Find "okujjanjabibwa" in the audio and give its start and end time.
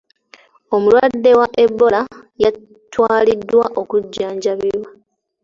3.81-4.89